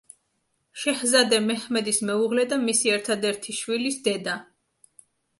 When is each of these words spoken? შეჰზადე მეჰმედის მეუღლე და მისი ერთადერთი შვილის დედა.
შეჰზადე 0.83 1.37
მეჰმედის 1.49 1.99
მეუღლე 2.09 2.45
და 2.53 2.57
მისი 2.61 2.91
ერთადერთი 2.93 3.55
შვილის 3.59 3.99
დედა. 4.09 4.35